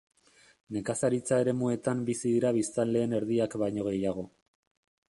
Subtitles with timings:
[0.77, 4.27] Nekazaritza-eremuetan bizi dira biztanleen erdiak baino gehiago.